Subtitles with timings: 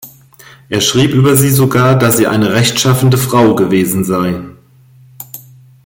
[0.67, 4.41] Er schrieb über sie sogar, dass „sie eine rechtschaffene Frau gewesen“ sei.